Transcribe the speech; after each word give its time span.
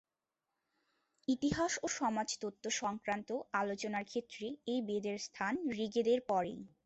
ইতিহাস 1.27 1.73
ও 1.77 1.97
সমাজতত্ত্ব-সংক্রান্ত 1.97 3.29
আলোচনার 3.53 4.05
ক্ষেত্রে 4.05 4.43
এই 4.67 4.79
বেদের 4.87 5.17
স্থান 5.27 5.53
ঋগ্বেদের 5.77 6.19
পরেই। 6.29 6.59